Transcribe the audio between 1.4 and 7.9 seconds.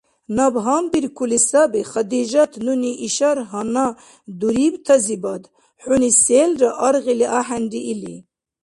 саби, Хадижат, нуни ишар гьанна дурибтазибад хӀуни селра аргъили ахӀенри